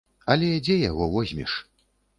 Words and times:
Але 0.35 0.49
дзе 0.69 0.79
яго 0.89 1.11
возьмеш? 1.19 1.57